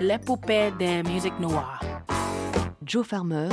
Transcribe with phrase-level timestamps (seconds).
[0.00, 1.80] l'épopée des musiques noires.
[2.84, 3.48] Joe Farmer,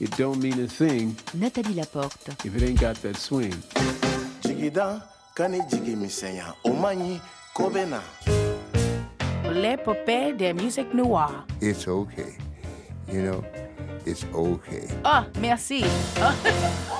[0.00, 2.28] It don't mean a thing Nathalie Laporte.
[2.44, 3.54] if it ain't got that swing.
[9.52, 11.46] L'épopée des musiques noires.
[11.60, 12.36] it's okay.
[13.12, 13.44] You know,
[14.04, 14.88] it's okay.
[15.04, 15.82] Oh, merci.
[15.82, 15.86] See,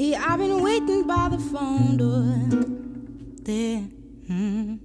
[0.00, 2.24] See, I've been waiting by the phone door
[3.44, 3.84] there.
[4.30, 4.79] mm,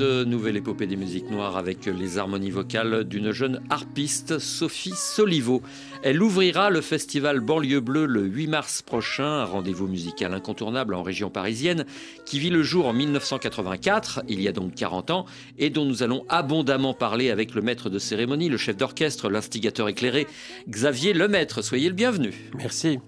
[0.00, 5.62] nouvelle épopée des musiques noires avec les harmonies vocales d'une jeune harpiste, Sophie Solivo.
[6.02, 11.02] Elle ouvrira le festival Banlieue Bleue le 8 mars prochain, un rendez-vous musical incontournable en
[11.02, 11.84] région parisienne
[12.24, 15.26] qui vit le jour en 1984, il y a donc 40 ans,
[15.58, 19.88] et dont nous allons abondamment parler avec le maître de cérémonie, le chef d'orchestre, l'instigateur
[19.88, 20.26] éclairé,
[20.68, 21.62] Xavier Lemaître.
[21.62, 22.34] Soyez le bienvenu.
[22.56, 22.98] Merci.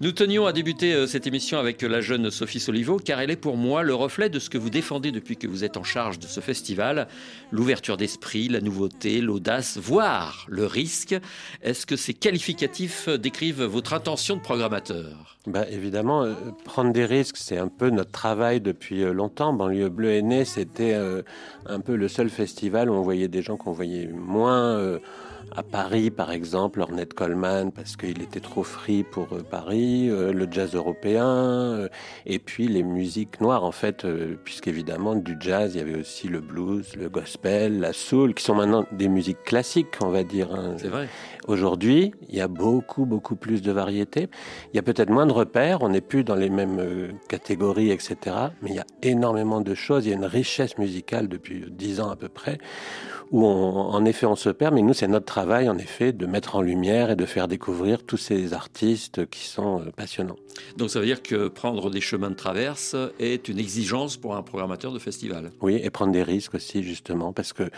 [0.00, 3.36] Nous tenions à débuter euh, cette émission avec la jeune Sophie Solivo, car elle est
[3.36, 6.18] pour moi le reflet de ce que vous défendez depuis que vous êtes en charge
[6.18, 7.06] de ce festival.
[7.52, 11.14] L'ouverture d'esprit, la nouveauté, l'audace, voire le risque.
[11.62, 15.34] Est-ce que ces qualificatifs décrivent votre intention de programmateur?
[15.46, 16.32] Bah, évidemment, euh,
[16.64, 19.52] prendre des risques, c'est un peu notre travail depuis euh, longtemps.
[19.52, 21.22] Banlieue Bleue est né, c'était euh,
[21.66, 24.98] un peu le seul festival où on voyait des gens qu'on voyait moins euh,
[25.56, 30.32] à Paris, par exemple, Ornette Coleman, parce qu'il était trop free pour euh, Paris, euh,
[30.32, 31.88] le jazz européen, euh,
[32.26, 34.04] et puis les musiques noires, en fait,
[34.42, 38.56] puisqu'évidemment, du jazz, il y avait aussi le blues, le gospel, la soul, qui sont
[38.56, 40.52] maintenant des musiques classiques, on va dire.
[40.52, 40.74] hein.
[40.76, 41.08] C'est vrai.
[41.46, 44.28] Aujourd'hui, il y a beaucoup, beaucoup plus de variétés.
[44.72, 48.16] Il y a peut-être moins de repères, on n'est plus dans les mêmes catégories, etc.
[48.62, 52.00] Mais il y a énormément de choses, il y a une richesse musicale depuis dix
[52.00, 52.58] ans à peu près,
[53.30, 56.26] où on- en effet on se perd, mais nous c'est notre travail en effet de
[56.26, 60.36] mettre en lumière et de faire découvrir tous ces artistes qui sont euh, passionnants.
[60.76, 64.42] Donc ça veut dire que prendre des chemins de traverse est une exigence pour un
[64.42, 65.50] programmateur de festival.
[65.60, 67.70] Oui, et prendre des risques aussi justement, parce que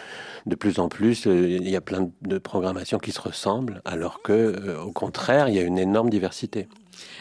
[0.46, 4.22] de plus en plus euh, il y a plein de programmations qui se ressemblent, alors
[4.22, 6.68] que euh, au contraire il y a une énorme diversité.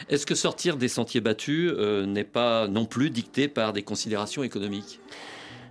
[0.08, 4.42] Est-ce que sortir des sentiers battus euh, n'est pas non plus dicté par des considérations
[4.42, 5.00] économiques?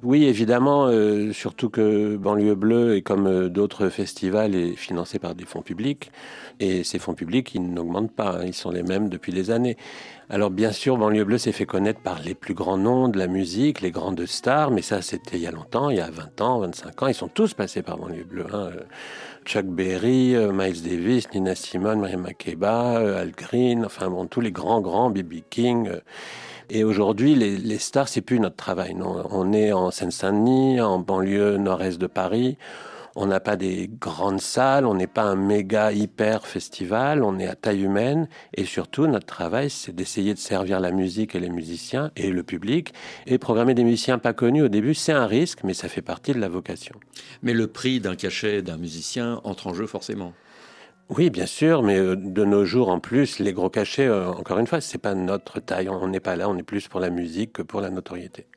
[0.05, 5.33] Oui, évidemment, euh, surtout que Banlieue Bleue, et comme euh, d'autres festivals, est financé par
[5.33, 6.11] des fonds publics.
[6.59, 9.77] Et ces fonds publics, ils n'augmentent pas, hein, ils sont les mêmes depuis des années.
[10.29, 13.25] Alors bien sûr, Banlieue Bleue s'est fait connaître par les plus grands noms de la
[13.25, 16.41] musique, les grandes stars, mais ça c'était il y a longtemps, il y a 20
[16.41, 18.45] ans, 25 ans, ils sont tous passés par Banlieue Bleue.
[18.53, 18.69] hein.
[18.75, 18.81] Euh,
[19.45, 24.81] Chuck Berry, Miles Davis, Nina Simone, Mary Makeba, Al Green, enfin bon, tous les grands,
[24.81, 25.41] grands, B.B.
[25.49, 25.89] King.
[26.69, 28.95] Et aujourd'hui, les, les stars, c'est plus notre travail.
[29.01, 32.57] On est en Seine-Saint-Denis, en banlieue nord-est de Paris.
[33.17, 37.47] On n'a pas des grandes salles, on n'est pas un méga hyper festival, on est
[37.47, 41.49] à taille humaine et surtout notre travail c'est d'essayer de servir la musique et les
[41.49, 42.93] musiciens et le public
[43.25, 46.33] et programmer des musiciens pas connus au début c'est un risque mais ça fait partie
[46.33, 46.95] de la vocation.
[47.41, 50.33] Mais le prix d'un cachet d'un musicien entre en jeu forcément.
[51.09, 54.57] Oui, bien sûr, mais euh, de nos jours en plus, les gros cachets, euh, encore
[54.57, 55.87] une fois, c'est pas notre taille.
[55.89, 58.47] On n'est pas là, on est plus pour la musique que pour la notoriété.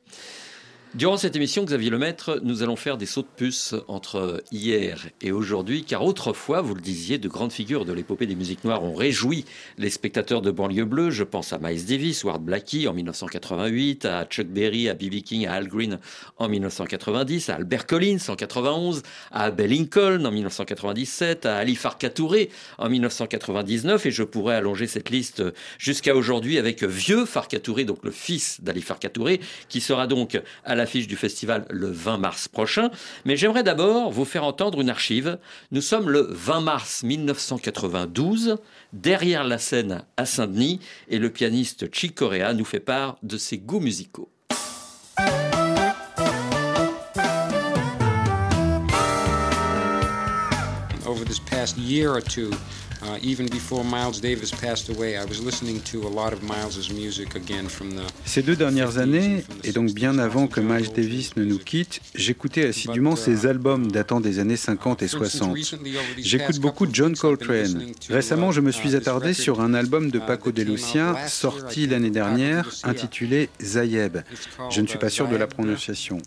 [0.95, 5.31] Durant cette émission, Xavier Lemaître, nous allons faire des sauts de puce entre hier et
[5.31, 8.95] aujourd'hui, car autrefois, vous le disiez, de grandes figures de l'épopée des musiques noires ont
[8.95, 9.45] réjoui
[9.77, 11.11] les spectateurs de banlieue bleue.
[11.11, 15.21] Je pense à Miles Davis Art Blakey en 1988, à Chuck Berry, à B.B.
[15.23, 15.99] King, à Al Green
[16.37, 22.09] en 1990, à Albert Collins en 91, à Abel Lincoln en 1997, à Ali Farka
[22.09, 22.49] Touré
[22.79, 25.43] en 1999, et je pourrais allonger cette liste
[25.77, 30.41] jusqu'à aujourd'hui avec Vieux Farka Touré, donc le fils d'Ali Farka Touré, qui sera donc
[30.65, 32.89] à l'affiche du festival le 20 mars prochain.
[33.25, 35.37] Mais j'aimerais d'abord vous faire entendre une archive.
[35.71, 38.57] Nous sommes le 20 mars 1992,
[38.93, 40.79] derrière la scène à Saint-Denis,
[41.09, 44.31] et le pianiste Chick Corea nous fait part de ses goûts musicaux.
[53.01, 56.91] Uh, even before Miles Davis passed away, I was listening to a lot of Miles's
[56.91, 58.03] music again from the.
[58.25, 62.65] Ces deux dernières années, et donc bien avant que Miles Davis ne nous quitte, j'écoutais
[62.65, 65.57] assidûment ses albums datant des années 50 et 60.
[66.17, 67.85] J'écoute beaucoup John Coltrane.
[68.09, 72.69] Récemment, je me suis attardé sur un album de Paco de Lucia sorti l'année dernière
[72.83, 74.17] intitulé Zayeb.
[74.71, 76.17] Je ne suis pas sûr de la prononciation.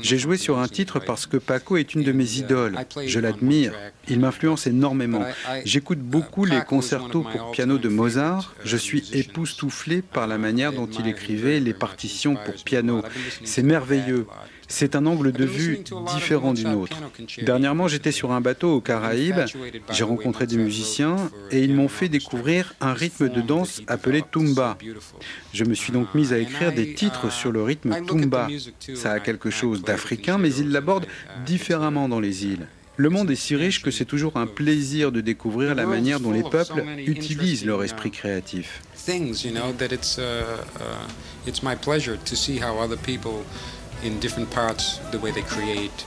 [0.00, 2.78] J'ai joué sur un titre parce que Paco est une de mes idoles.
[3.04, 3.74] Je l'admire.
[4.08, 5.24] Il m'influence énormément.
[5.64, 8.54] J'écoute beaucoup les concertos pour piano de Mozart.
[8.64, 13.02] Je suis époustouflé par la manière dont il écrivait les partitions pour piano.
[13.44, 14.26] C'est merveilleux.
[14.68, 15.78] C'est un angle de vue
[16.14, 16.96] différent du nôtre.
[17.42, 19.44] Dernièrement, j'étais sur un bateau aux Caraïbes,
[19.90, 21.16] j'ai rencontré des musiciens
[21.52, 24.76] et ils m'ont fait découvrir un rythme de danse appelé tumba.
[25.52, 28.48] Je me suis donc mise à écrire des titres sur le rythme tumba.
[28.94, 31.06] Ça a quelque chose d'africain, mais il l'aborde
[31.44, 32.66] différemment dans les îles.
[32.98, 36.32] Le monde est si riche que c'est toujours un plaisir de découvrir la manière dont
[36.32, 38.80] les peuples utilisent leur esprit créatif.
[44.04, 46.06] In different parts, the way they create.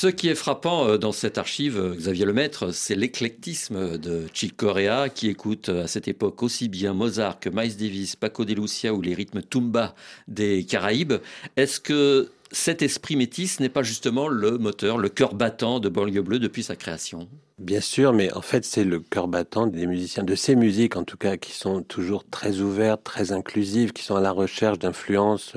[0.00, 4.56] Ce qui est frappant euh, dans cette archive, euh, Xavier Lemaître, c'est l'éclectisme de Chick
[4.56, 8.54] Corea, qui écoute euh, à cette époque aussi bien Mozart que Miles Davis, Paco de
[8.54, 9.94] Lucia ou les rythmes tumba
[10.26, 11.12] des Caraïbes.
[11.58, 16.22] Est-ce que cet esprit métis n'est pas justement le moteur, le cœur battant de Banlieue
[16.22, 17.28] Bleue depuis sa création?
[17.58, 21.04] Bien sûr, mais en fait, c'est le cœur battant des musiciens, de ces musiques en
[21.04, 25.56] tout cas, qui sont toujours très ouvertes, très inclusives, qui sont à la recherche d'influences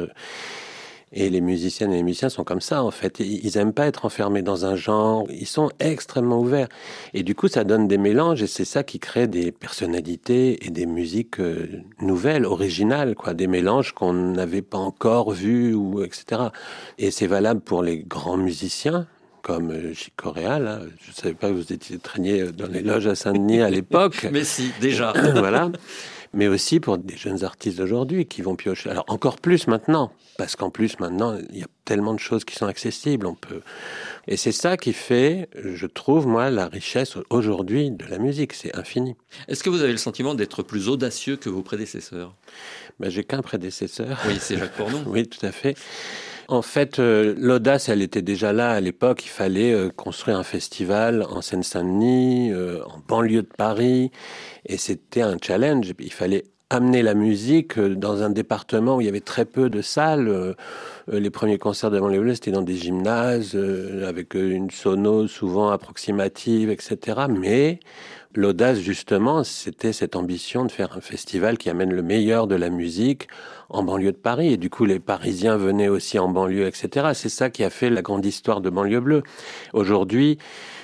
[1.14, 3.20] et les musiciennes et les musiciens sont comme ça, en fait.
[3.20, 5.26] Ils aiment pas être enfermés dans un genre.
[5.30, 6.68] Ils sont extrêmement ouverts.
[7.14, 10.72] Et du coup, ça donne des mélanges et c'est ça qui crée des personnalités et
[10.72, 13.34] des musiques euh, nouvelles, originales, quoi.
[13.34, 16.50] Des mélanges qu'on n'avait pas encore vus ou etc.
[16.98, 19.08] Et c'est valable pour les grands musiciens,
[19.44, 20.80] comme euh, Chic Coréa, là.
[21.06, 24.28] Je ne savais pas que vous étiez traîné dans les loges à Saint-Denis à l'époque.
[24.32, 25.14] Mais si, déjà.
[25.36, 25.70] voilà
[26.34, 28.90] mais aussi pour des jeunes artistes d'aujourd'hui qui vont piocher.
[28.90, 32.56] Alors encore plus maintenant, parce qu'en plus maintenant, il y a tellement de choses qui
[32.56, 33.28] sont accessibles.
[33.28, 33.62] On peut,
[34.28, 38.54] et c'est ça qui fait, je trouve moi, la richesse aujourd'hui de la musique.
[38.54, 39.16] C'est infini.
[39.48, 42.36] Est-ce que vous avez le sentiment d'être plus audacieux que vos prédécesseurs?
[43.00, 44.20] Ben, j'ai qu'un prédécesseur.
[44.28, 45.04] Oui, c'est Jacques Cornon.
[45.08, 45.76] oui, tout à fait.
[46.48, 49.26] En fait, euh, l'audace, elle était déjà là à l'époque.
[49.26, 54.12] Il fallait euh, construire un festival en Seine-Saint-Denis, euh, en banlieue de Paris.
[54.66, 55.94] Et c'était un challenge.
[56.00, 59.82] Il fallait amener la musique dans un département où il y avait très peu de
[59.82, 60.56] salles.
[61.08, 63.56] Les premiers concerts devant les Bleus, c'était dans des gymnases,
[64.08, 67.28] avec une sono souvent approximative, etc.
[67.30, 67.80] Mais
[68.36, 72.70] l'audace, justement, c'était cette ambition de faire un festival qui amène le meilleur de la
[72.70, 73.28] musique
[73.70, 74.54] en banlieue de Paris.
[74.54, 77.10] Et du coup, les Parisiens venaient aussi en banlieue, etc.
[77.14, 79.24] C'est ça qui a fait la grande histoire de banlieue bleue.
[79.74, 80.38] Aujourd'hui,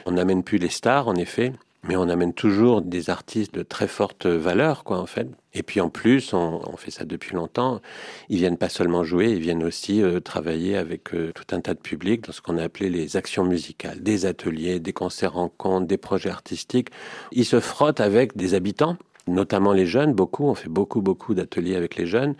[0.05, 1.53] on n'amène plus les stars, en effet
[1.83, 5.27] mais on amène toujours des artistes de très forte valeur, quoi, en fait.
[5.53, 7.81] Et puis en plus, on, fait ça depuis longtemps.
[8.29, 11.73] Ils viennent pas seulement jouer, ils viennent aussi euh, travailler avec euh, tout un tas
[11.73, 15.87] de publics dans ce qu'on a appelé les actions musicales, des ateliers, des concerts rencontres,
[15.87, 16.89] des projets artistiques.
[17.31, 18.97] Ils se frottent avec des habitants
[19.29, 22.35] notamment les jeunes, beaucoup, on fait beaucoup, beaucoup d'ateliers avec les jeunes.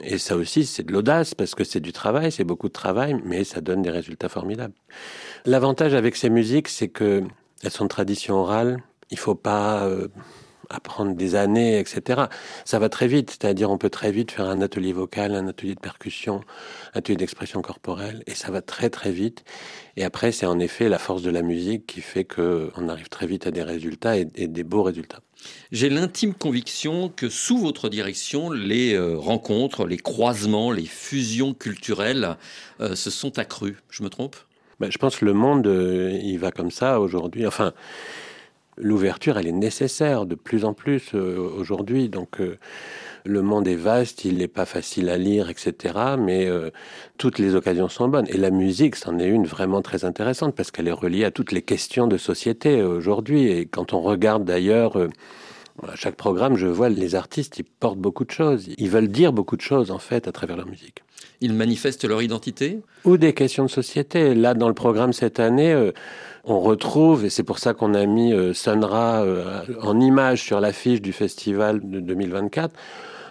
[0.00, 3.20] Et ça aussi, c'est de l'audace, parce que c'est du travail, c'est beaucoup de travail,
[3.24, 4.74] mais ça donne des résultats formidables.
[5.44, 7.24] L'avantage avec ces musiques, c'est que
[7.62, 8.82] elles sont de tradition orale.
[9.10, 10.08] Il faut pas euh,
[10.70, 12.22] à prendre des années, etc.
[12.64, 15.74] Ça va très vite, c'est-à-dire on peut très vite faire un atelier vocal, un atelier
[15.74, 16.42] de percussion,
[16.94, 19.44] un atelier d'expression corporelle, et ça va très très vite.
[19.96, 23.26] Et après, c'est en effet la force de la musique qui fait qu'on arrive très
[23.26, 25.20] vite à des résultats et, des beaux résultats.
[25.70, 32.36] J'ai l'intime conviction que sous votre direction, les euh, rencontres, les croisements, les fusions culturelles
[32.80, 33.76] euh, se sont accrues.
[33.88, 34.36] Je me trompe?
[34.80, 37.46] Ben, Je pense que le monde, euh, il va comme ça aujourd'hui.
[37.46, 37.72] Enfin,
[38.80, 42.08] l'ouverture, elle est nécessaire de plus en plus euh, aujourd'hui.
[42.08, 42.58] Donc, euh,
[43.24, 45.94] le monde est vaste, il n'est pas facile à lire, etc.
[46.18, 46.70] Mais euh,
[47.18, 48.26] toutes les occasions sont bonnes.
[48.28, 51.52] Et la musique, c'en est une vraiment très intéressante parce qu'elle est reliée à toutes
[51.52, 53.48] les questions de société aujourd'hui.
[53.48, 54.96] Et quand on regarde d'ailleurs
[55.86, 58.68] à chaque programme, je vois les artistes, ils portent beaucoup de choses.
[58.76, 61.02] Ils veulent dire beaucoup de choses, en fait, à travers leur musique.
[61.40, 62.80] Ils manifestent leur identité?
[63.04, 64.34] Ou des questions de société.
[64.34, 65.92] Là, dans le programme cette année,
[66.48, 70.60] on retrouve, et c'est pour ça qu'on a mis euh, Sunra euh, en image sur
[70.60, 72.74] l'affiche du festival de 2024,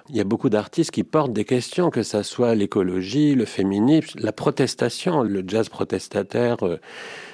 [0.10, 4.20] il y a beaucoup d'artistes qui portent des questions, que ce soit l'écologie, le féminisme,
[4.22, 6.58] la protestation, le jazz protestataire.
[6.64, 6.78] Euh,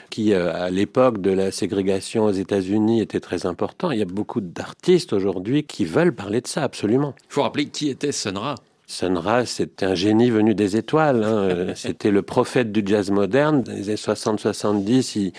[0.10, 3.90] qui, à l'époque de la ségrégation aux États-Unis, était très important.
[3.90, 7.16] Il y a beaucoup d'artistes aujourd'hui qui veulent parler de ça, absolument.
[7.32, 8.54] Il faut rappeler qui était Sunra.
[8.86, 11.24] Sunra, c'était un génie venu des étoiles.
[11.24, 11.74] Hein.
[11.76, 13.64] c'était le prophète du jazz moderne.
[13.64, 15.34] Dans les années 60-70, il,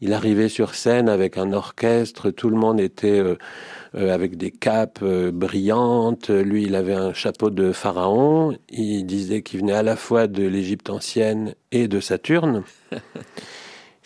[0.00, 3.36] il arrivait sur scène avec un orchestre, tout le monde était euh,
[3.94, 6.30] euh, avec des capes euh, brillantes.
[6.30, 8.56] Lui, il avait un chapeau de pharaon.
[8.70, 12.64] Il disait qu'il venait à la fois de l'Égypte ancienne et de Saturne.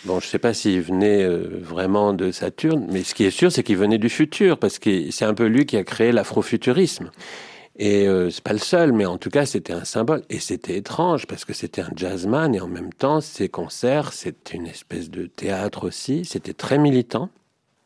[0.07, 3.51] Bon, je ne sais pas s'il venait vraiment de Saturne, mais ce qui est sûr,
[3.51, 7.11] c'est qu'il venait du futur, parce que c'est un peu lui qui a créé l'afrofuturisme.
[7.77, 10.23] Et euh, c'est pas le seul, mais en tout cas, c'était un symbole.
[10.31, 14.57] Et c'était étrange parce que c'était un jazzman et en même temps, ses concerts, c'était
[14.57, 16.25] une espèce de théâtre aussi.
[16.25, 17.31] C'était très militant.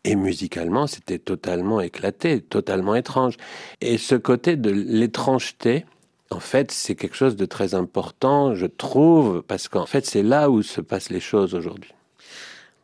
[0.04, 3.37] Et musicalement, c'était totalement éclaté, totalement étrange.
[3.80, 5.85] Et ce côté de l'étrangeté,
[6.30, 10.50] en fait, c'est quelque chose de très important, je trouve, parce qu'en fait, c'est là
[10.50, 11.92] où se passent les choses aujourd'hui.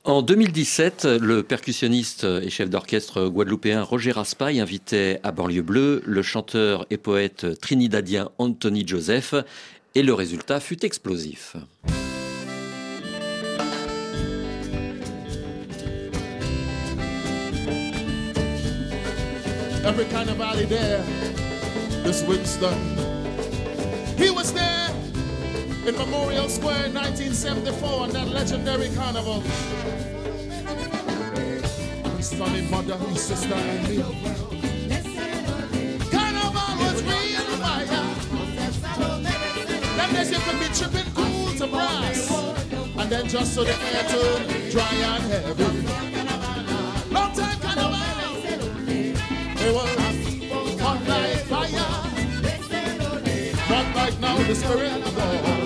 [0.06, 6.20] En 2017, le percussionniste et chef d'orchestre guadeloupéen Roger Raspail invitait à Banlieue Bleue le
[6.20, 9.34] chanteur et poète trinidadien Anthony Joseph
[9.94, 11.56] et le résultat fut explosif.
[25.86, 29.42] In Memorial Square in 1974 on that legendary carnival.
[32.22, 34.02] Sunny mother, sister, and me.
[36.10, 38.04] Carnival was real fire.
[39.96, 42.30] That days you could be tripping cool to brass.
[42.96, 45.64] And then just so the air to dry and heavy.
[47.12, 48.00] Long time carnival.
[49.60, 52.04] It was hot like fire.
[53.68, 55.63] Not like now the spirit of God.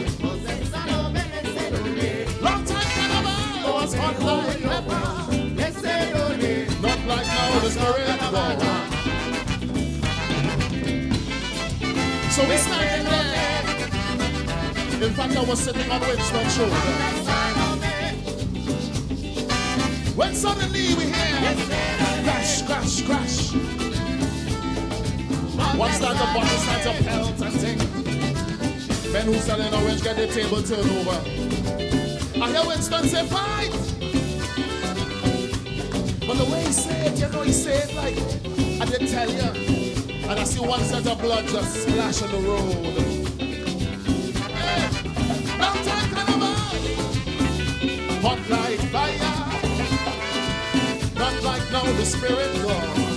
[12.39, 13.65] So we standing there.
[15.09, 16.73] In fact, I was sitting on Winston's shoulder.
[20.15, 21.57] When suddenly we hear
[22.23, 23.55] crash, crash, crash.
[25.77, 27.79] One start the bottle starts to pelt and ting.
[29.13, 31.21] Men who's selling orange get the table turned over.
[32.41, 33.73] I hear Winston say, fight!
[36.25, 38.17] But the way he said, it, you know, he said it like,
[38.81, 39.78] I didn't tell you.
[40.29, 43.09] And I see one set of blood just splash on the road.
[48.21, 49.35] Hot like fire.
[51.15, 53.08] Not like now the spirit gone.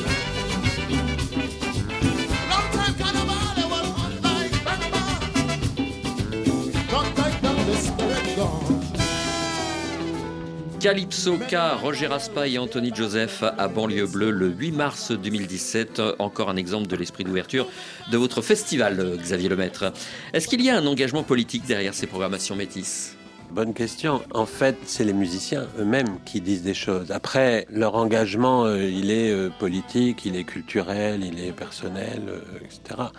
[10.81, 16.01] Calypso K, Roger Raspail et Anthony Joseph à Banlieue Bleue le 8 mars 2017.
[16.17, 17.67] Encore un exemple de l'esprit d'ouverture
[18.11, 19.93] de votre festival, Xavier Lemaître.
[20.33, 23.15] Est-ce qu'il y a un engagement politique derrière ces programmations métisses
[23.51, 24.23] Bonne question.
[24.33, 27.11] En fait, c'est les musiciens eux-mêmes qui disent des choses.
[27.11, 32.39] Après, leur engagement, euh, il est euh, politique, il est culturel, il est personnel, euh,
[32.65, 33.09] etc.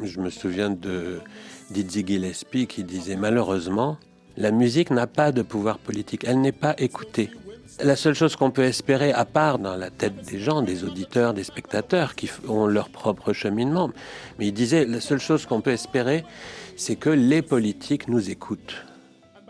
[0.00, 1.18] Je me souviens de
[1.70, 3.98] Dizzy Gillespie qui disait malheureusement,
[4.36, 7.30] la musique n'a pas de pouvoir politique, elle n'est pas écoutée.
[7.82, 11.34] La seule chose qu'on peut espérer, à part dans la tête des gens, des auditeurs,
[11.34, 13.90] des spectateurs qui ont leur propre cheminement,
[14.38, 16.24] mais il disait, la seule chose qu'on peut espérer,
[16.76, 18.84] c'est que les politiques nous écoutent.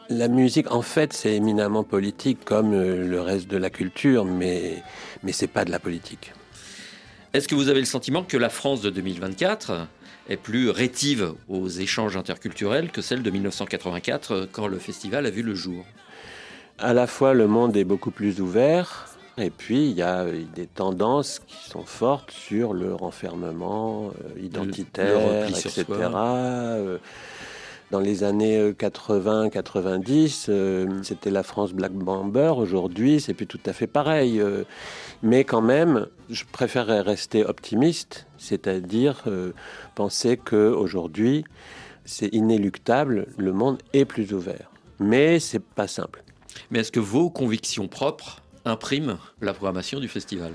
[0.08, 4.82] La musique, en fait, c'est éminemment politique comme euh, le reste de la culture, mais,
[5.22, 6.32] mais c'est pas de la politique.
[7.32, 9.88] Est-ce que vous avez le sentiment que la France de 2024
[10.28, 15.42] est plus rétive aux échanges interculturels que celle de 1984 quand le festival a vu
[15.42, 15.84] le jour
[16.78, 19.08] À la fois, le monde est beaucoup plus ouvert.
[19.36, 25.48] Et puis, il y a des tendances qui sont fortes sur le renfermement euh, identitaire,
[25.48, 25.84] etc.
[27.94, 32.52] Euh, dans les années 80-90, euh, c'était la France Black Bomber.
[32.56, 34.42] Aujourd'hui, c'est plus tout à fait pareil.
[35.22, 39.24] mais quand même, je préférerais rester optimiste, c'est-à-dire
[39.94, 41.44] penser qu'aujourd'hui,
[42.04, 44.70] c'est inéluctable, le monde est plus ouvert.
[44.98, 46.22] Mais c'est pas simple.
[46.70, 50.52] Mais est-ce que vos convictions propres imprime la programmation du festival?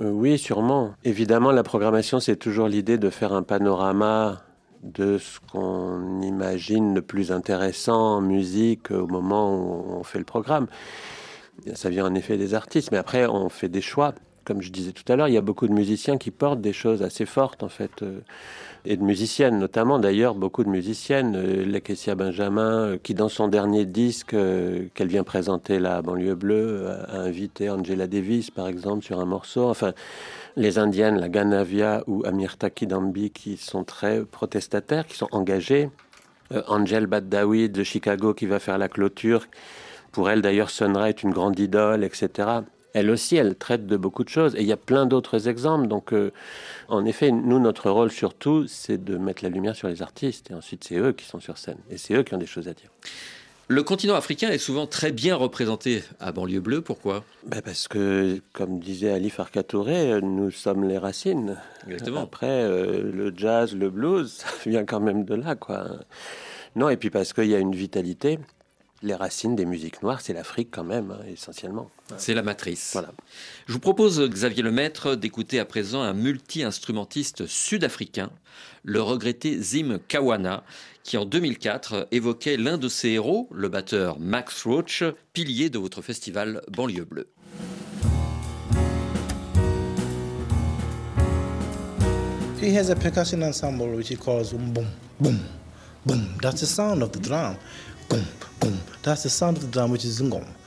[0.00, 0.94] Euh, Oui, sûrement.
[1.04, 4.42] Évidemment, la programmation, c'est toujours l'idée de faire un panorama
[4.94, 10.24] de ce qu'on imagine le plus intéressant en musique au moment où on fait le
[10.24, 10.66] programme.
[11.74, 14.14] Ça vient en effet des artistes, mais après, on fait des choix.
[14.44, 16.72] Comme je disais tout à l'heure, il y a beaucoup de musiciens qui portent des
[16.72, 18.02] choses assez fortes, en fait.
[18.02, 18.20] Euh,
[18.84, 21.34] et de musiciennes, notamment d'ailleurs beaucoup de musiciennes.
[21.34, 24.36] Euh, Lakecia Benjamin, euh, qui dans son dernier disque
[24.94, 29.68] qu'elle vient présenter la banlieue bleue, a invité Angela Davis par exemple sur un morceau.
[29.68, 29.92] Enfin,
[30.56, 35.90] les Indiennes, la Ganavia ou Amirta Kidambi, qui sont très protestataires, qui sont engagées.
[36.68, 39.46] Angel Baddawi de Chicago qui va faire la clôture.
[40.12, 42.60] Pour elle d'ailleurs, Sonra est une grande idole, etc
[42.96, 44.54] elle aussi, elle traite de beaucoup de choses.
[44.54, 45.86] Et il y a plein d'autres exemples.
[45.86, 46.32] Donc, euh,
[46.88, 50.50] en effet, nous, notre rôle surtout, c'est de mettre la lumière sur les artistes.
[50.50, 51.76] Et ensuite, c'est eux qui sont sur scène.
[51.90, 52.88] Et c'est eux qui ont des choses à dire.
[53.68, 56.82] Le continent africain est souvent très bien représenté à Banlieue Bleue.
[56.82, 57.24] Pourquoi?
[57.44, 59.62] Ben Parce que, comme disait Ali Farka
[60.22, 61.56] nous sommes les racines.
[61.88, 62.22] Exactement.
[62.22, 65.56] Après, euh, le jazz, le blues, ça vient quand même de là.
[65.56, 65.84] quoi.
[66.76, 68.38] Non, et puis parce qu'il y a une vitalité
[69.02, 71.90] les racines des musiques noires, c'est l'Afrique quand même, hein, essentiellement.
[72.16, 72.90] C'est la matrice.
[72.92, 73.12] Voilà.
[73.66, 78.30] Je vous propose, Xavier Lemaître, d'écouter à présent un multi-instrumentiste sud-africain,
[78.84, 80.64] le regretté Zim Kawana,
[81.02, 86.02] qui en 2004 évoquait l'un de ses héros, le batteur Max Roach, pilier de votre
[86.02, 87.28] festival Banlieue Bleue.
[92.66, 94.86] He has a percussion ensemble which he calls boom,
[95.20, 95.38] boom,
[96.04, 96.26] boom.
[96.42, 97.56] That's the sound of the drum.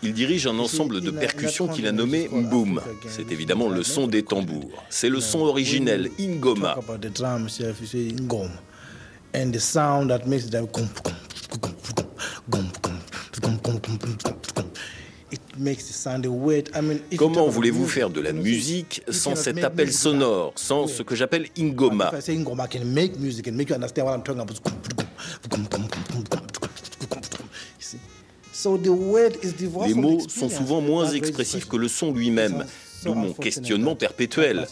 [0.02, 2.82] Il dirige un ensemble de percussions qu'il a nommé Mboum.
[3.08, 4.84] C'est évidemment le son des tambours.
[4.89, 6.78] C'est le son originel, Ingoma.
[17.17, 22.12] Comment voulez-vous faire de la musique sans cet appel sonore, sans ce que j'appelle Ingoma
[29.86, 32.65] les mots sont souvent moins expressifs que le son lui-même,
[33.04, 34.67] d'où mon questionnement perpétuel.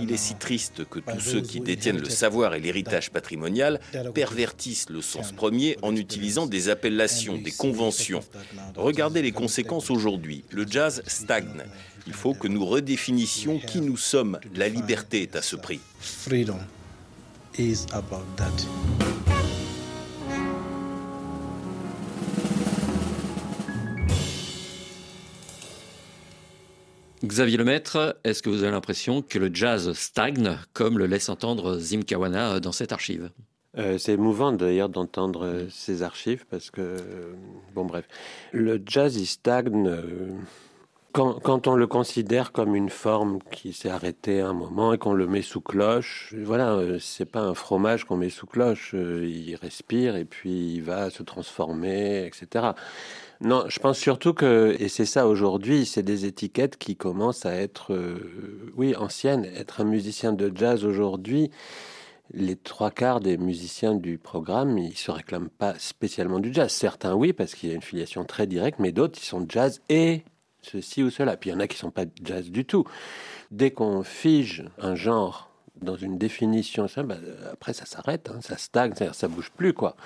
[0.00, 3.80] Il est si triste que tous ceux qui détiennent le savoir et l'héritage patrimonial
[4.14, 8.20] pervertissent le sens premier en utilisant des appellations, des conventions.
[8.76, 10.44] Regardez les conséquences aujourd'hui.
[10.50, 11.64] Le jazz stagne.
[12.06, 14.38] Il faut que nous redéfinissions qui nous sommes.
[14.54, 15.80] La liberté est à ce prix.
[27.30, 31.78] Xavier Lemaître, est-ce que vous avez l'impression que le jazz stagne, comme le laisse entendre
[31.78, 33.30] Zim Kawana dans cette archive?
[33.78, 37.34] Euh, c'est émouvant d'ailleurs d'entendre euh, ces archives parce que, euh,
[37.72, 38.08] bon bref,
[38.50, 39.88] le jazz il stagne
[41.12, 45.12] quand, on le considère comme une forme qui s'est arrêtée à un moment et qu'on
[45.12, 46.34] le met sous cloche.
[46.36, 51.10] Voilà, c'est pas un fromage qu'on met sous cloche, il respire et puis il va
[51.10, 52.72] se transformer, etc.
[53.42, 57.54] Non, je pense surtout que, et c'est ça aujourd'hui, c'est des étiquettes qui commencent à
[57.54, 59.46] être, euh, oui, anciennes.
[59.56, 61.50] Être un musicien de jazz aujourd'hui,
[62.34, 66.70] les trois quarts des musiciens du programme, ils se réclament pas spécialement du jazz.
[66.70, 69.80] Certains, oui, parce qu'il y a une filiation très directe, mais d'autres, ils sont jazz
[69.88, 70.22] et
[70.62, 71.36] ceci ou cela.
[71.36, 72.84] Puis il y en a qui sont pas jazz du tout.
[73.50, 77.16] Dès qu'on fige un genre dans une définition, ça, bah,
[77.52, 79.96] après ça s'arrête, hein, ça stagne, ça bouge plus, quoi.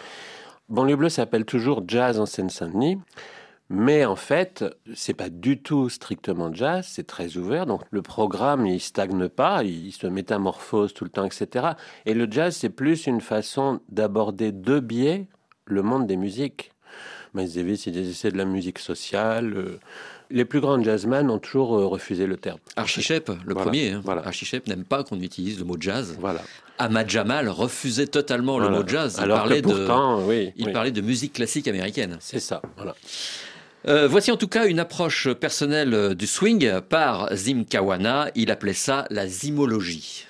[0.68, 2.98] Banlieue Bleue s'appelle toujours Jazz en Seine-Saint-Denis.
[3.70, 4.64] Mais en fait,
[4.94, 7.64] c'est pas du tout strictement jazz, c'est très ouvert.
[7.64, 11.68] Donc le programme, il stagne pas, il se métamorphose tout le temps, etc.
[12.04, 15.28] Et le jazz, c'est plus une façon d'aborder de biais
[15.64, 16.72] le monde des musiques.
[17.32, 19.56] Miles Davis, il essaie de la musique sociale.
[19.56, 19.80] Euh,
[20.30, 22.58] les plus grands jazzmen ont toujours euh, refusé le terme.
[22.76, 23.92] Archie Shepp, le premier.
[23.92, 24.00] Hein.
[24.04, 24.22] Voilà.
[24.66, 26.16] N'aime pas qu'on utilise le mot jazz.
[26.18, 26.40] Voilà.
[26.78, 29.14] Ahmad Jamal refusait totalement le mot jazz.
[29.18, 32.16] Il, Alors parlait, pourtant, de, il parlait de musique classique américaine.
[32.20, 32.62] C'est ça.
[32.76, 32.94] Voilà.
[33.86, 38.30] Euh, voici en tout cas une approche personnelle du swing par Zim Kawana.
[38.34, 40.26] Il appelait ça la zimologie.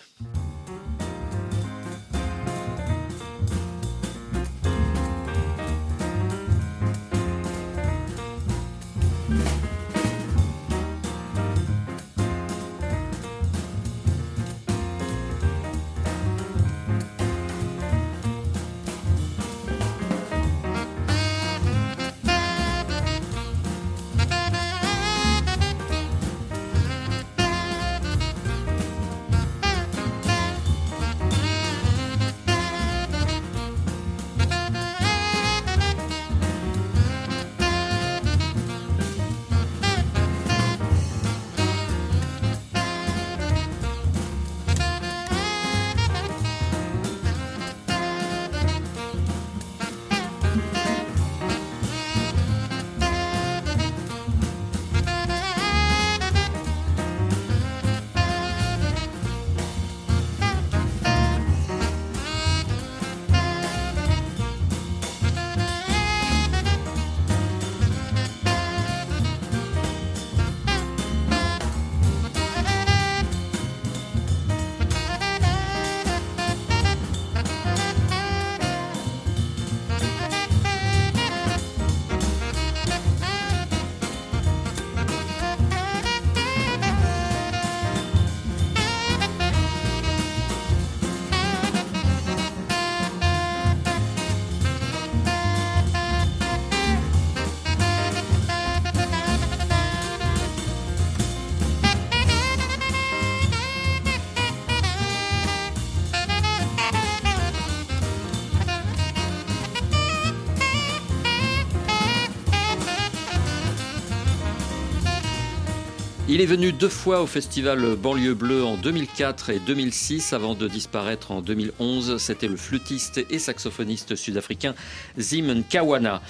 [116.35, 120.67] Il est venu deux fois au festival Banlieue Bleue en 2004 et 2006 avant de
[120.67, 122.17] disparaître en 2011.
[122.17, 124.75] C'était le flûtiste et saxophoniste sud-africain
[125.17, 126.21] Zim Kawana.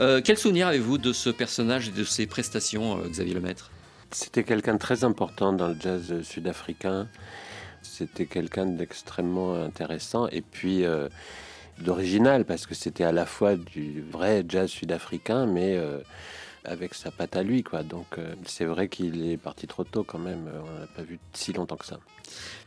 [0.00, 3.70] Euh, quel souvenir avez-vous de ce personnage et de ses prestations, euh, Xavier Lemaître?
[4.10, 7.06] C'était quelqu'un de très important dans le jazz sud-africain.
[7.80, 11.08] C'était quelqu'un d'extrêmement intéressant et puis euh,
[11.78, 15.78] d'original parce que c'était à la fois du vrai jazz sud-africain, mais
[16.64, 17.62] avec sa patte à lui.
[17.62, 17.82] Quoi.
[17.82, 20.46] Donc euh, c'est vrai qu'il est parti trop tôt quand même.
[20.48, 21.98] Euh, on n'a pas vu si longtemps que ça.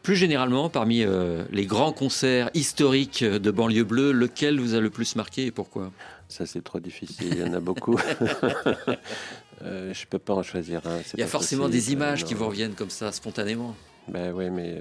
[0.04, 4.90] Plus généralement, parmi euh, les grands concerts historiques de banlieue bleue, lequel vous a le
[4.90, 5.92] plus marqué et pourquoi?
[6.30, 7.98] Ça c'est trop difficile, il y en a beaucoup.
[9.64, 11.00] euh, je peux pas en choisir un.
[11.14, 13.76] Il y a forcément des images qui vous reviennent comme ça spontanément.
[14.08, 14.80] Ben oui, mais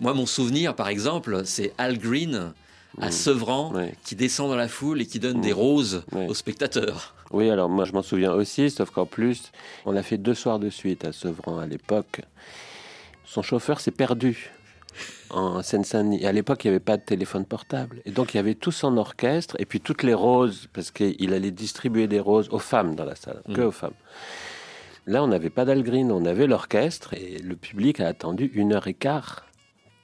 [0.00, 2.52] Moi, mon souvenir, par exemple, c'est Al Green
[3.00, 3.12] à mmh.
[3.12, 3.72] Sevran
[4.04, 5.56] qui descend dans la foule et qui donne des mmh.
[5.56, 7.14] roses aux spectateurs.
[7.30, 9.52] Oui, alors moi je m'en souviens aussi, sauf qu'en plus,
[9.84, 12.20] on a fait deux soirs de suite à Sevran à l'époque.
[13.24, 14.50] Son chauffeur s'est perdu
[15.30, 16.24] en Seine-Saint-Denis.
[16.24, 18.00] À l'époque, il n'y avait pas de téléphone portable.
[18.06, 21.34] Et donc, il y avait tout son orchestre et puis toutes les roses, parce qu'il
[21.34, 23.66] allait distribuer des roses aux femmes dans la salle, que mmh.
[23.66, 23.94] aux femmes.
[25.06, 28.88] Là, on n'avait pas d'Algreen, on avait l'orchestre et le public a attendu une heure
[28.88, 29.44] et quart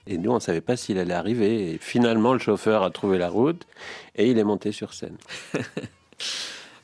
[0.06, 1.72] et nous, on ne savait pas s'il allait arriver.
[1.72, 3.66] Et finalement, le chauffeur a trouvé la route
[4.16, 5.16] et il est monté sur scène.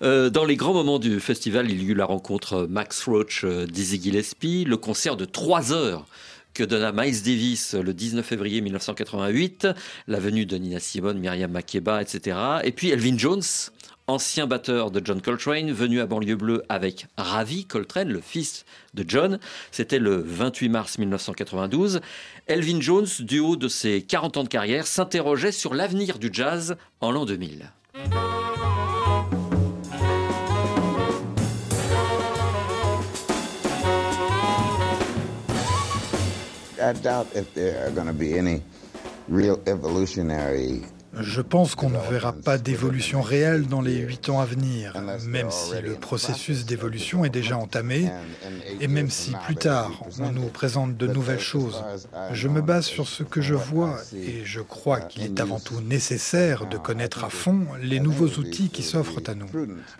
[0.00, 3.66] Euh, dans les grands moments du festival, il y eut la rencontre Max Roach euh,
[3.66, 6.06] Dizzy Gillespie, le concert de 3 heures
[6.54, 9.66] que donna Miles Davis le 19 février 1988,
[10.06, 12.36] la venue de Nina Simone, Myriam Makeba, etc.
[12.62, 13.42] Et puis Elvin Jones
[14.08, 19.04] ancien batteur de John Coltrane, venu à Banlieue Bleue avec Ravi Coltrane, le fils de
[19.06, 19.38] John.
[19.70, 22.00] C'était le 28 mars 1992.
[22.46, 26.76] Elvin Jones, du haut de ses 40 ans de carrière, s'interrogeait sur l'avenir du jazz
[27.00, 27.70] en l'an 2000.
[36.80, 38.62] I doubt if there are going to be any
[39.28, 39.58] real
[41.20, 44.94] je pense qu'on ne verra pas d'évolution réelle dans les huit ans à venir,
[45.26, 48.10] même si le processus d'évolution est déjà entamé,
[48.80, 51.82] et même si plus tard on nous présente de nouvelles choses.
[52.32, 55.80] Je me base sur ce que je vois, et je crois qu'il est avant tout
[55.80, 59.48] nécessaire de connaître à fond les nouveaux outils qui s'offrent à nous.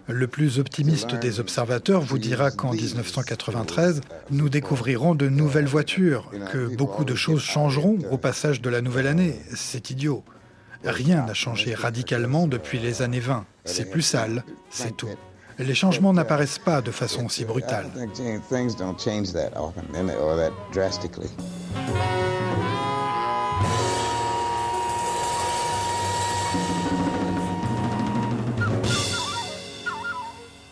[0.07, 6.75] Le plus optimiste des observateurs vous dira qu'en 1993, nous découvrirons de nouvelles voitures, que
[6.77, 9.40] beaucoup de choses changeront au passage de la nouvelle année.
[9.55, 10.23] C'est idiot.
[10.85, 13.45] Rien n'a changé radicalement depuis les années 20.
[13.64, 15.09] C'est plus sale, c'est tout.
[15.59, 17.87] Les changements n'apparaissent pas de façon aussi brutale.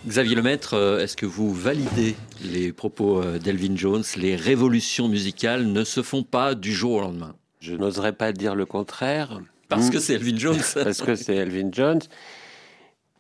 [0.07, 4.05] Xavier Lemaître, euh, est-ce que vous validez les propos euh, d'Elvin Jones?
[4.17, 7.35] Les révolutions musicales ne se font pas du jour au lendemain.
[7.59, 9.41] Je n'oserais pas dire le contraire.
[9.69, 10.61] Parce que c'est Elvin Jones.
[10.75, 12.01] Parce que c'est Elvin Jones.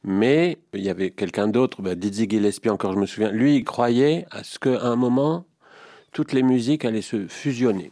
[0.04, 3.32] Mais il y avait quelqu'un d'autre, bah, Dizzy Gillespie encore, je me souviens.
[3.32, 5.44] Lui, il croyait à ce qu'à un moment,
[6.12, 7.90] toutes les musiques allaient se fusionner.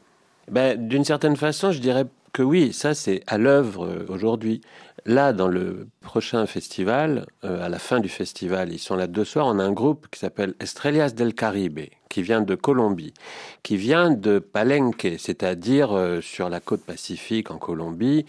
[0.49, 4.61] Ben, D'une certaine façon, je dirais que oui, ça c'est à l'œuvre euh, aujourd'hui.
[5.07, 9.25] Là, dans le prochain festival, euh, à la fin du festival, ils sont là deux
[9.25, 13.15] soirs, on a un groupe qui s'appelle Estrellas del Caribe, qui vient de Colombie,
[13.63, 18.27] qui vient de Palenque, c'est-à-dire euh, sur la côte pacifique en Colombie,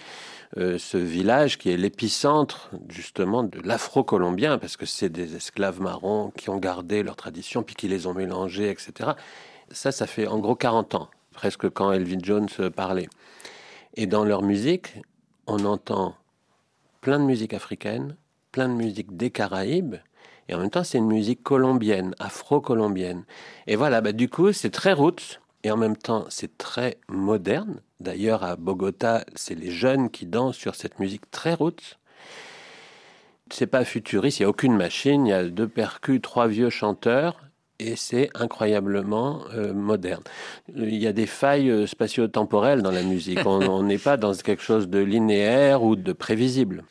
[0.58, 6.50] ce village qui est l'épicentre justement de l'afro-colombien, parce que c'est des esclaves marrons qui
[6.50, 9.12] ont gardé leur tradition, puis qui les ont mélangés, etc.
[9.72, 13.10] Ça, ça fait en gros 40 ans, presque quand Elvin Jones parlait.
[13.98, 15.02] Et dans leur musique,
[15.48, 16.16] on entend
[17.00, 18.18] plein de musique africaine,
[18.52, 19.96] plein de musique des Caraïbes,
[20.50, 23.24] et en même temps, c'est une musique colombienne, afro-colombienne.
[23.68, 27.82] Et voilà, bah, du coup, c'est très roots, et en même temps, c'est très moderne.
[28.02, 31.98] D'ailleurs, à Bogota, c'est les jeunes qui dansent sur cette musique très roots.
[33.50, 36.70] C'est pas futuriste, il n'y a aucune machine, il y a deux percus, trois vieux
[36.70, 37.45] chanteurs,
[37.80, 40.24] et c'est incroyablement euh, moderne.
[40.76, 43.40] Il y a des failles euh, spatio-temporelles dans la musique.
[43.46, 46.84] On n'est pas dans quelque chose de linéaire ou de prévisible.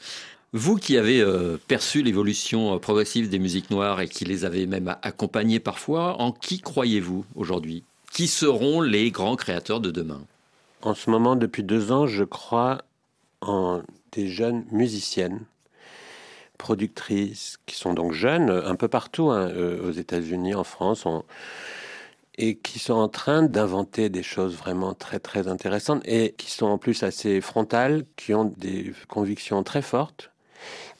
[0.52, 4.94] Vous qui avez euh, perçu l'évolution progressive des musiques noires et qui les avez même
[5.02, 7.82] accompagnées parfois, en qui croyez-vous aujourd'hui?
[8.12, 10.22] Qui seront les grands créateurs de demain?
[10.82, 12.82] En ce moment, depuis deux ans, je crois
[13.40, 15.40] en des jeunes musiciennes
[16.64, 21.04] productrices qui sont donc jeunes un peu partout, hein, euh, aux États-Unis, en France,
[22.38, 26.64] et qui sont en train d'inventer des choses vraiment très très intéressantes et qui sont
[26.64, 30.30] en plus assez frontales, qui ont des convictions très fortes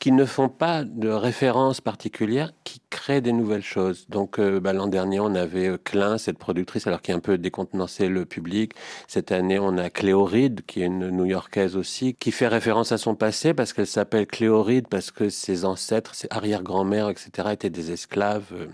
[0.05, 4.05] qui ne font pas de références particulières, qui créent des nouvelles choses.
[4.11, 7.21] Donc euh, bah, l'an dernier, on avait euh, Klein, cette productrice, alors qui a un
[7.21, 8.73] peu décontenancé le public.
[9.09, 13.15] Cette année, on a Cléoride, qui est une New-Yorkaise aussi, qui fait référence à son
[13.15, 18.53] passé parce qu'elle s'appelle Cléoride, parce que ses ancêtres, ses arrière-grand-mères, etc., étaient des esclaves.
[18.53, 18.67] Euh.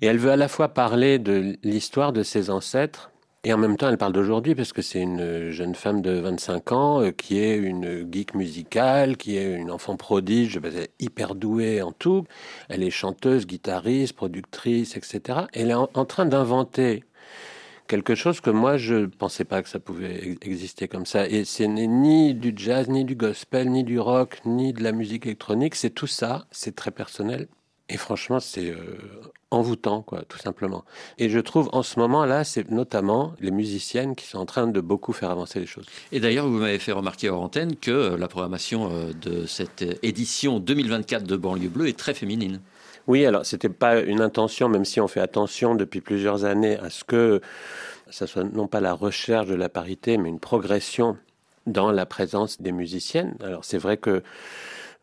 [0.00, 3.09] Et elle veut à la fois parler de l'histoire de ses ancêtres,
[3.42, 6.72] et en même temps, elle parle d'aujourd'hui parce que c'est une jeune femme de 25
[6.72, 11.80] ans euh, qui est une geek musicale, qui est une enfant prodige, est hyper douée
[11.80, 12.24] en tout.
[12.68, 15.46] Elle est chanteuse, guitariste, productrice, etc.
[15.54, 17.02] Elle est en, train d'inventer
[17.88, 21.26] quelque chose que moi je pensais pas que ça pouvait exister comme ça.
[21.26, 24.92] Et ce n'est ni du jazz, ni du gospel, ni du rock, ni de la
[24.92, 25.76] musique électronique.
[25.76, 26.46] C'est tout ça.
[26.50, 27.48] C'est très personnel.
[27.90, 28.76] Et franchement, c'est euh,
[29.50, 30.84] envoûtant, quoi, tout simplement.
[31.18, 34.80] Et je trouve en ce moment-là, c'est notamment les musiciennes qui sont en train de
[34.80, 35.86] beaucoup faire avancer les choses.
[36.12, 39.84] Et d'ailleurs, vous m'avez fait remarquer hors antenne que euh, la programmation euh, de cette
[40.04, 42.60] édition 2024 de Banlieue Bleue est très féminine.
[43.08, 46.90] Oui, alors c'était pas une intention, même si on fait attention depuis plusieurs années à
[46.90, 47.40] ce que
[48.08, 51.16] ça soit non pas la recherche de la parité, mais une progression
[51.66, 53.34] dans la présence des musiciennes.
[53.42, 54.22] Alors c'est vrai que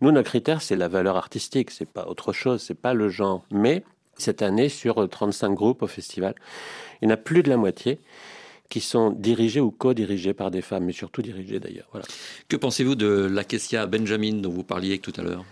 [0.02, 3.44] nous, notre critère, c'est la valeur artistique, c'est pas autre chose, c'est pas le genre.
[3.52, 3.84] Mais
[4.18, 6.36] cette année, sur 35 groupes au festival,
[7.02, 8.00] il y en a plus de la moitié
[8.70, 11.88] qui sont dirigés ou co-dirigés par des femmes, mais surtout dirigés d'ailleurs.
[11.92, 12.06] Voilà.
[12.48, 15.46] Que pensez-vous de l'Acacia Benjamin dont vous parliez tout à l'heure?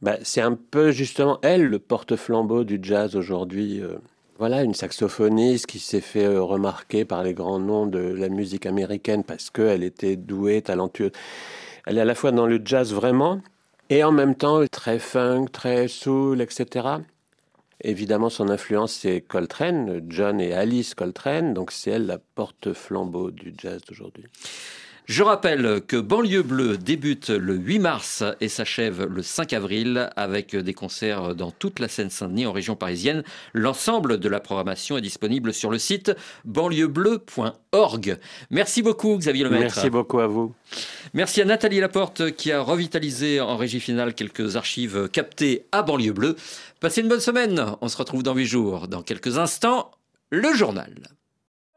[0.00, 3.80] Bah, C'est un peu justement elle le porte-flambeau du jazz aujourd'hui.
[3.80, 3.96] Euh,
[4.38, 8.66] voilà, une saxophoniste qui s'est fait euh, remarquer par les grands noms de la musique
[8.66, 11.12] américaine parce qu'elle était douée, talentueuse.
[11.86, 13.40] Elle est à la fois dans le jazz vraiment
[13.90, 16.88] et en même temps très funk, très soul, etc.
[17.82, 23.52] Évidemment, son influence, c'est Coltrane, John et Alice Coltrane, donc c'est elle la porte-flambeau du
[23.58, 24.24] jazz d'aujourd'hui.
[25.06, 30.56] Je rappelle que Banlieue Bleue débute le 8 mars et s'achève le 5 avril avec
[30.56, 33.22] des concerts dans toute la Seine-Saint-Denis en région parisienne.
[33.52, 36.12] L'ensemble de la programmation est disponible sur le site
[36.46, 38.18] banlieuebleu.org.
[38.50, 39.74] Merci beaucoup Xavier Lemaître.
[39.74, 40.54] Merci beaucoup à vous.
[41.12, 46.12] Merci à Nathalie Laporte qui a revitalisé en régie finale quelques archives captées à Banlieue
[46.12, 46.36] Bleue.
[46.80, 47.62] Passez une bonne semaine.
[47.82, 48.88] On se retrouve dans 8 jours.
[48.88, 49.90] Dans quelques instants,
[50.30, 50.94] le journal.